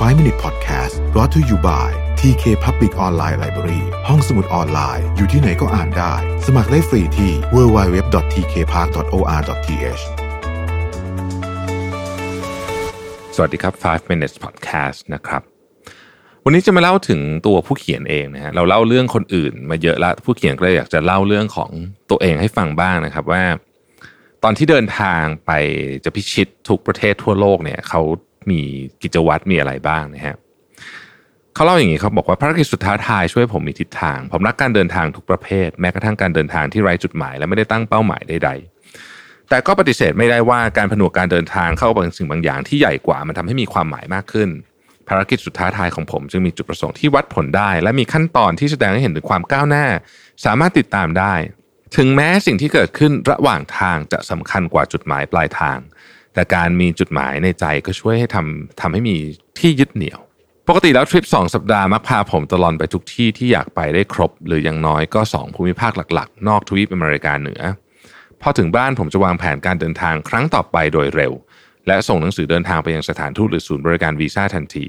[0.00, 1.88] 5 Minute Podcast brought to you by
[2.20, 6.12] TK Public Online Library ห้องสมุดออนไลน์ อยู่ที่ไหนก็อ่านได้
[6.46, 10.02] สมัครได้ฟรีที่ www.tkpark.or.th
[13.34, 15.42] สวัสดีครับ 5 minutes podcast นะครับ
[16.44, 21.70] วันนี้จะมาเล่าถึงตัวผู้เขียนเองนะฮะ เราเล่าเรื่องคนอื่นมาเยอะแล้วผู้เขียนก็เลยอยากจะเล่าเรื่องของ
[22.10, 23.42] ตัวเองให้ฟังบ้างนะครับว่า
[24.42, 25.50] ตอนที่เดินทางไป
[26.04, 28.02] จะพิชิตทุกประเทศทั่วโลกเนี่ยเขา
[28.50, 28.60] มี
[29.02, 30.36] กิจวัตรมีอะไรบ้างนะฮะ
[31.54, 38.50] เขาเล่าอย่างนี้เขาบอกว่าภารกิจสุดท้าทายช่วยผมมีทิศทาง ผมรักการเดินทางทุกประเภท แม้กระทั่งการเดินทางที่ไร้จุดหมายและไม่ได้ตั้งเป้าหมายใด
[39.00, 44.48] ๆ แต่ก็ปฏิเสธไม่ได้ว่าการผนวกการเดินทางเข้าบางสิ่งบางอย่างที่ใหญ่กว่ามันทำให้มีความหมายมากขึ้น
[45.08, 49.86] ภารกิจสุดท้าทายของผมจึงมีจุดประสงค์ที่วัดผลได้ และมีขั้นตอนที่แสดงให้เห็นถึงความก้าวหน้า
[50.44, 51.34] สามารถติดตามได้
[51.96, 55.78] ถึงแม้สิ่งที่เกิดขึ้นระหว่างทางจะสำคัญกว่าจุดหมายปลายทาง
[56.34, 59.16] แต่การมีจุดหมายในใจก็ช่วยให้ทำทำให้มี
[59.58, 60.20] ที่ยึดเหนี่ยว
[60.68, 67.60] ปกติแล้วทริป 2 สัปดาห์มักพาผมตลอดไปทุกที่ที่อยากไปได้ครบ หรืออย่างน้อยก็ 2 ภูมิภาคหลักๆ นอกทวีปอเมริกาเหนือ
[68.42, 71.32] พอถึงบ้านผมจะวางแผนการเดินทางครั้งต่อไปโดยเร็ว
[71.86, 74.86] และส่งหนังสือเดินทางไปยังสถานทูตหรือศูนย์บริการวีซ่าทันที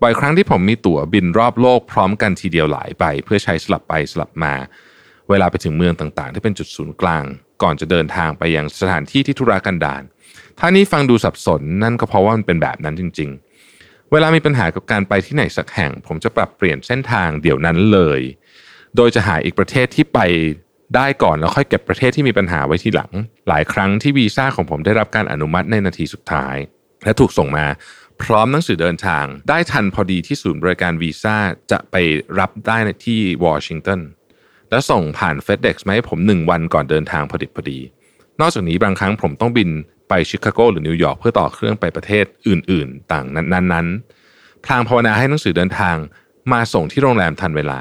[0.00, 4.54] บ่อยครั้งที่ผมมีตั๋วบินรอบโลกพร้อมกันทีเดียวหลายใบเพื่อใช้สลับไปสลับมา
[5.30, 7.24] เวลาไปถึงเมืองต่างๆ ที่เป็นจุดศูนย์กลาง
[7.62, 10.02] ก่อนจะเดินทางไปยังสถานที่ที่ธุระกันดาร
[10.58, 13.30] ถ้านี้ฟังดูสับสนนั่นก็เพราะว่ามันเป็นแบบนั้นจริง
[13.70, 18.20] ๆ เวลามีปัญหากับการไปที่ไหนสักแห่ง ผมจะปรับเปลี่ยนเส้นทางเดี๋ยวนั้นเลย
[18.96, 20.18] โดยจะหาอีกประเทศที่ไป
[20.96, 23.12] ได้ก่อนแล้วค่อยเก็บประเทศที่มีปัญหาไว้ทีหลัง
[23.48, 26.56] หลายครั้งที่วีซ่าของผมได้รับการอนุมัติในนาทีสุดท้าย
[27.04, 27.66] และถูกส่งมา
[28.22, 31.36] พร้อมหนังสือเดินทาง ได้ทันพอดีที่ศูนย์บริการวีซ่า
[31.70, 31.96] จะไป
[32.38, 34.00] รับได้ที่วอชิงตัน
[34.74, 37.78] และส่งผ่าน FedEx มาให้ผมหนึ่งวันก่อนเดินทางพอดิบพอดี
[38.40, 39.70] นอกจากนี้บางครั้งผมต้องบิน
[40.08, 45.96] ไปชิคาโกหรือนิวยอร์กเพื่อต่อเครื่องไปประเทศอื่น ๆ ต่างนั้นๆพลางภาวนาให้หนังสือเดินทาง
[46.52, 47.80] มาส่งที่โรงแรมทันเวลา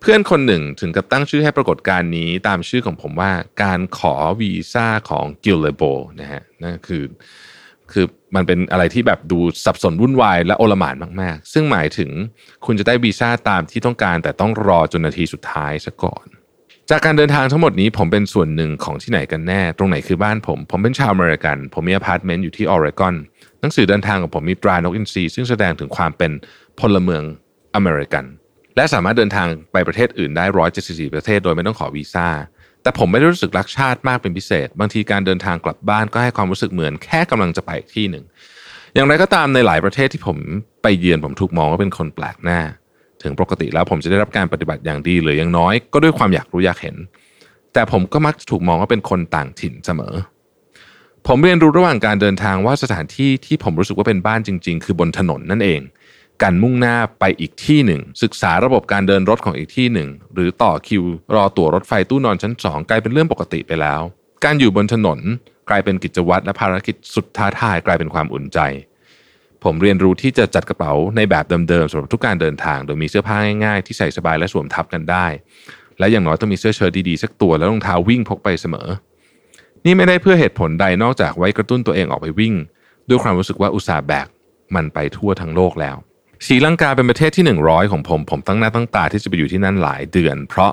[0.00, 3.32] เพื่อนคนหนึ่งถึงกับตั้งชื่อให้ปรากฏการณ์นี้ตามชื่อของผมว่า
[3.62, 5.82] การขอวีซ่าของกิลเลโบ
[6.20, 7.04] นะฮะนั่นคือ
[7.92, 12.10] คือ มันเป็นอะไรที่แบบดูสับสนวุ่นวายและอลหม่านมากๆ ซึ่งหมายถึง
[12.66, 16.26] คุณจะได้วีซ่าตามที่ต้องการ แต่ต้องรอจนนาทีสุดท้ายซะก่อน
[16.90, 23.14] จากการเดินทางทั้งหมดนี้ผมเป็นส่วนหนึ่งของที่ไหนกันแน่ ตรงไหนคือบ้านผม ผมเป็นชาวอเมริกัน ผมมีอพาร์ตเมนต์อยู่ที่ออริกอน
[23.60, 26.32] หนังสือเดินทางของผมมีตรานกอินทรีซึ่งแสดงถึงความเป็น
[26.80, 27.22] พลเมือง
[27.74, 28.24] อเมริกัน
[28.76, 30.44] และสามารถเดินทางไปประเทศอื่นได้
[30.80, 32.28] 174ประเทศ โดยไม่ต้องขอวีซ่า
[32.82, 38.24] แต่ผมไม่ได้รู้สึกรักชาติมากเป็นพิเศษ บางทีการเดินทางกลับบ้านก็ให้ความรู้สึกเหมือนแค่กำลังจะไปอีกที่หนึ่ง
[38.94, 40.38] อย่างไรก็ตามในหลายประเทศที่ผม
[40.82, 42.60] ไปเยือนผมถูกมองว่าเป็นคนแปลกหน้า
[43.22, 46.96] ถึงปกติแล้วผมจะได้รับการปฏิบัติอย่างดีหรืออย่างน้อย ก็ด้วยความอยากรู้อยากเห็น
[47.72, 50.14] แต่ผมก็มักจะถูกมองว่าเป็นคนต่างถิ่นเสมอ
[51.26, 55.80] ผมเรียนรู้ระหว่างการเดินทางว่าสถานที่ที่ผมรู้สึกว่าเป็นบ้านจริง ๆ คือบนถนนนั่นเอง
[56.42, 61.04] การมุ่งหน้าไปอีกที่หนึ่ง ศึกษาระบบการเดินรถของอีกที่หนึ่ง หรือต่อคิว
[61.34, 64.00] รอตั๋วรถไฟตู้นอนชั้นสองกลายเป็นเรื่องปกติไปแล้ว
[64.44, 65.18] การอยู่บนถนน
[65.68, 68.58] กลายเป็นกิจวัตรและภารกิจสุดท้าทายกลายเป็นความอุ่นใจ
[69.64, 75.26] ผมเรียนรู้ที่จะจัดกระเป๋าในแบบเดิมๆสำหรับทุกการเดินทาง โดยมีเสื้อผ้าง่ายๆที่ใส่สบายและสวมทับกันได้
[75.98, 78.88] และอย่างน้อยต้องมีเสื้อเชิ้ตดีๆสักตัวและรองเท้าวิ่งพกไปเสมอ
[79.84, 82.54] นี่ไม่ได้เพื่อเหตุผลใดนอกจากไว้กระตุ้นตัวเองออกไปวิ่ง
[83.08, 84.28] ด้วยความรู้สึกว่าอุตส่าห์แบก
[84.74, 85.96] มันไปทั่วทั้งโลกแล้ว
[86.46, 90.72] ศรีลังกาเป็นประเทศที่ 100 ของผม ผมตั้งหน้าตั้งตาที่จะไปอยู่ที่นั่นหลายเดือน เพราะ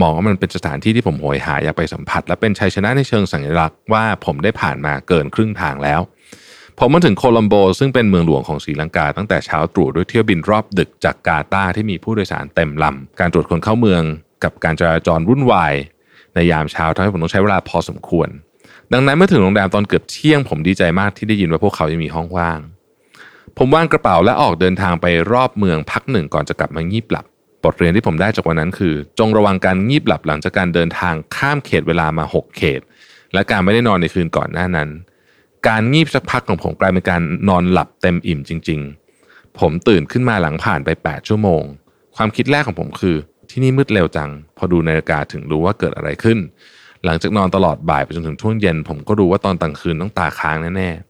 [0.00, 6.00] มองว่ามันเป็นสถานที่ที่ผมโหยหาอยากไปสัมผัส และเป็นชัยชนะในเชิงสัญลักษณ์ว่าผมได้ผ่านมาเกินครึ่งทางแล้ว
[6.78, 14.02] ผมมาถึงโคลัมโบ ซึ่งเป็นเมืองหลวงของศรีลังกา ตั้งแต่เช้าตรู่ด้วยเที่ยวบินรอบดึกจากกาตาที่มีผู้โดยสารเต็มลำการตรวจคนเข้าเมือง
[14.44, 15.74] กับการจราจรวุ่นวาย
[16.34, 18.28] ในยามเช้าทำให้ผมต้องใช้เวลาพอสมควร
[18.92, 22.58] ดังนั้นเมื่อถึงโรงแรมตอนเกือบเที่ยงผมดีใจมากที่ได้ยินว่าพวกเขายังมีห้องว่าง
[23.58, 27.26] ผมวางกระเป๋าและออกเดินทางไปรอบเมืองพักหนึ่งก่อนจะกลับมางีบหลับ
[27.64, 32.80] บทเรียนที่ผมได้จากวันนั้นคือ จงระวังการงีบหลับหลังจากการเดินทางข้ามเขตเวลามา 6 เขต
[33.34, 34.88] และการไม่ได้นอนในคืนก่อนหน้านั้น
[35.68, 38.80] การงีบสักพักของผมกลายเป็นการนอนหลับเต็มอิ่มจริง
[39.20, 41.62] ๆ ผมตื่นขึ้นมาหลังผ่านไป 8 ชั่วโมง
[42.16, 43.16] ความคิดแรกของผมคือ
[43.50, 46.38] ที่นี่มืดเร็วจัง พอดูนาฬิกาถึงรู้ว่าเกิดอะไรขึ้น
[47.04, 51.05] หลังจากนอนตลอดบ่ายไปจนถึงช่วงเย็น ผมก็รู้ว่าตอนกลางคืนต้องตาค้างแน่ๆ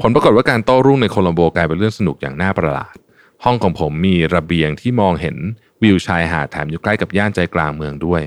[0.00, 2.96] ผลปรากฏว่าการโต้รุ่งในโคลัมโบกลายเป็นเรื่องสนุกอย่างน่าประหลาด
[3.44, 5.36] ห้องของผมมีระเบียงที่มองเห็น
[5.82, 8.22] วิวชายหาดแถมอยู่ใกล้กับย่านใจกลางเมืองด้วย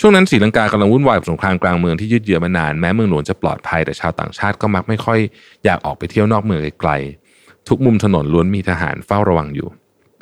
[0.00, 5.18] ช่วงนั้นศรีลังกากำลังวุ่นวายกับสงครามกลางเมืองที่ยืดเยื้อมานานแม้เมืองหลวงจะปลอดภัยแต่ชาวต่างชาติก็มักไม่ค่อย
[5.64, 9.68] อยากออกไปเที่ยวนอกเมืองไกลๆทุกมุมถนนล้วนมีทหารเฝ้าระวังอยู่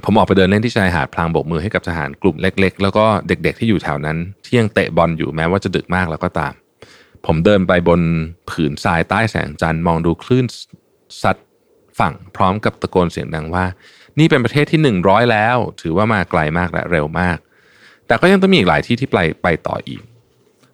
[0.04, 6.52] ผมออกไปเดินเล่นที่ชายหาดพลางโบกมือให้กับทหารกลุ่มเล็ก ๆ แล้วก็เด็ก ๆ ที่อยู่แถวนั้นที่ยังเตะบอลอยู่แม้ว่าจะดึกมากแล้วก็ตาม
[7.26, 8.00] ผมเดินไปบน
[8.50, 10.44] ผืนทรายใต้แสงจันทร์มองดูคลื่น
[11.22, 11.36] ซัด
[11.98, 13.64] ฝั่งพร้อมกับตะโกนเสียงดังว่า
[14.18, 17.38] นี่เป็นประเทศที่ 100 แล้ว ถือว่ามาไกลมากและเร็วมาก
[18.06, 20.02] แต่ก็ยังต้องมีอีกหลายที่ที่ไปไปต่ออีก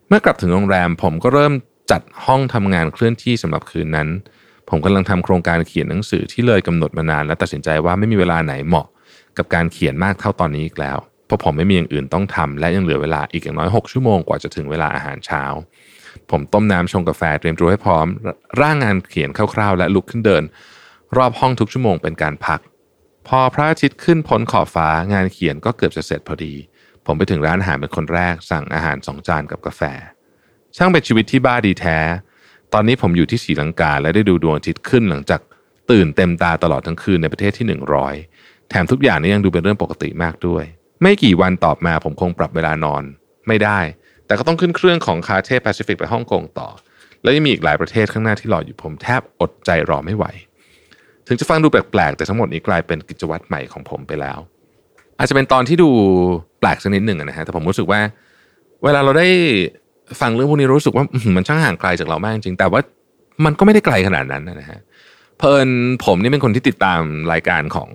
[0.08, 1.52] เมื่อกลับถึงโรงแรมผมก็เริ่ม
[1.90, 4.08] จัดห้องทำงานเคลื่อนที่สำหรับคืนนั้น
[4.68, 8.86] ผมกำลังทำโครงการเขียนหนังสือที่เลยกำหนดมานาน และตัดสินใจว่าไม่มีเวลาไหนเหมาะ
[9.38, 15.42] กับการเขียนมากเท่าตอนนี้อีกแล้วเพราะผมไม่มีอย่างอื่นต้องทำและยังเหลือเวลาอีกอย่างน้อย 6 ชั่วโมงกว่าจะถึงเวลาอาหารเช้า
[16.30, 18.06] ผมต้มน้ำชงกาแฟเตรียมตัวให้พร้อม
[18.60, 20.44] ร่างงานเขียนคร่าวๆ และลุกขึ้นเดิน
[21.16, 22.60] รอบห้องทุกชั่วโมงเป็นการพัก
[23.28, 26.54] พอพระอาทิตย์ขึ้นพ้นขอบฟ้างานเขียนก็เกือบจะเสร็จพอดี
[27.06, 29.82] ผมไปถึงร้านอาหารเป็นคนแรก สั่งอาหารสองจานกับกาแฟ
[30.76, 31.98] ช่างเป็นชีวิตที่บ้าดีแท้
[32.72, 35.40] ตอนนี้ผมอยู่ที่ศรีลังกาและได้ดูดวงอาทิตย์ขึ้นหลังจาก
[35.90, 37.66] ตื่นเต็มตาตลอดทั้งคืนในประเทศที่
[38.18, 40.64] 100 แถมทุกอย่างนี้ยังดูเป็นเรื่องปกติมากด้วย
[41.02, 43.02] ไม่กี่วันตอบมาผมคงปรับเวลานอน
[43.48, 43.78] ไม่ได้
[44.28, 46.68] แต่ก็ต้องขึ้นเครื่องของคาเทแปซิฟิกไปฮ่องกงต่อ
[47.22, 50.24] แล้วยังมีอีกหลายประเทศข้างหน้าที่รออยู่ผมแทบอดใจรอไม่ไหว
[51.26, 54.38] ถึงจะฟังดูแปลกๆ แต่ทั้งหมดนี้กลายเป็นกิจวัตรใหม่ของผมไปแล้ว
[55.18, 55.88] อาจจะเป็นตอนที่ดู
[56.60, 58.00] แปลกสักนิดหนึ่งนะฮะแต่ผมรู้สึกว่า
[58.84, 59.28] เวลาเราได้
[60.20, 61.04] ฟังเรื่องพวกนี้รู้สึกว่า
[61.36, 62.80] มันช่างห่างไกลจากเรามากจริงๆแต่ว่า
[63.44, 64.78] มันก็ไม่ได้ไกลขนาดนั้นนะฮะ
[65.38, 65.68] เพลิน
[66.04, 67.00] ผมนี่เป็นคนที่ติดตาม
[67.32, 67.90] รายการของ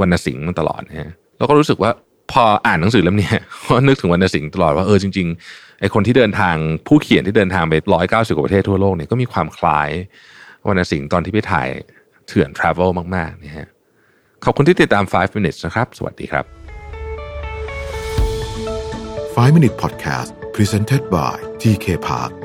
[0.00, 1.90] วรรณสิงห์มาตลอดนะฮะแล้วก็รู้สึกว่า
[2.32, 3.38] พออ่านหนังสือเล่มเนี้ย
[3.68, 6.56] ก็นึกถึงวรรณสิงห์ตลอดว่าเออจริงๆไอคนที่เดินทาง
[6.86, 9.90] ผู้เขียนที่เดินทางไปร้อยเก้าสิบกว่าประเทศทั่วโลกเนี่ยก็มีความคล้าย
[10.68, 11.68] วรรณสิงห์ตอนที่ไปถ่าย
[12.26, 13.68] เถื่อนทราเวลมากๆนะฮะ
[14.44, 16.44] ขอบคุณที่ติดตาม 5 minutes นะครับ สวัสดีครับ
[19.36, 22.39] 5 Minute Podcast Presented by TK Park